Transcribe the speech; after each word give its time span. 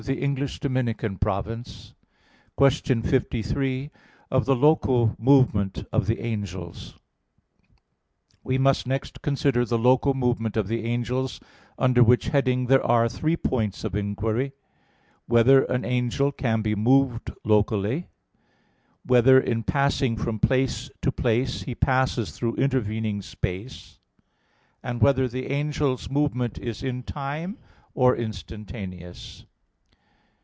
_______________________QUESTION 2.55 3.01
53 3.03 3.91
OF 4.31 4.45
THE 4.45 4.55
LOCAL 4.55 5.15
MOVEMENT 5.19 5.83
OF 5.91 6.07
THE 6.07 6.19
ANGELS 6.21 6.87
(In 6.87 6.89
Three 6.89 6.89
Articles) 6.89 6.95
We 8.43 8.57
must 8.57 8.87
next 8.87 9.21
consider 9.21 9.63
the 9.63 9.77
local 9.77 10.15
movement 10.15 10.57
of 10.57 10.67
the 10.69 10.85
angels; 10.85 11.39
under 11.77 12.01
which 12.01 12.29
heading 12.29 12.65
there 12.65 12.83
are 12.83 13.07
three 13.07 13.37
points 13.37 13.83
of 13.83 13.95
inquiry: 13.95 14.53
(1) 15.27 15.27
Whether 15.27 15.63
an 15.65 15.85
angel 15.85 16.31
can 16.31 16.63
be 16.63 16.73
moved 16.73 17.29
locally. 17.43 18.01
(2) 18.01 18.07
Whether 19.05 19.39
in 19.39 19.61
passing 19.61 20.17
from 20.17 20.39
place 20.39 20.89
to 21.03 21.11
place 21.11 21.61
he 21.61 21.75
passes 21.75 22.31
through 22.31 22.55
intervening 22.55 23.21
space? 23.21 23.99
(3) 24.83 24.93
Whether 24.97 25.27
the 25.27 25.51
angel's 25.51 26.09
movement 26.09 26.57
is 26.57 26.81
in 26.81 27.03
time 27.03 27.59
or 27.93 28.15
instantaneous? 28.17 29.45